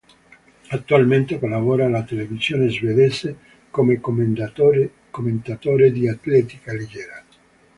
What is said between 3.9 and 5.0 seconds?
commentatore